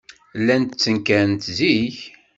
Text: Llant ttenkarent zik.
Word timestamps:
Llant 0.39 0.71
ttenkarent 0.75 1.43
zik. 1.57 1.97